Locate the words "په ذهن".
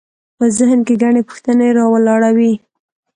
0.37-0.79